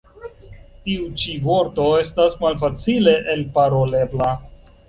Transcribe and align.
Tiu 0.87 1.03
ĉi 1.23 1.35
vorto 1.43 1.85
estas 2.05 2.39
malfacile 2.47 3.15
elparolebla. 3.37 4.33